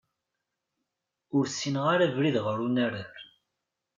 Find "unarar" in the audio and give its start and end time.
2.65-3.15